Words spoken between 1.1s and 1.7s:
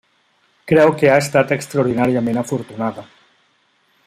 ha estat